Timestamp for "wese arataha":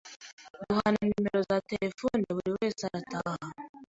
2.57-3.47